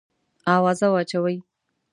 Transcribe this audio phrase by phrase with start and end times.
[0.55, 1.35] آوازه واچوې.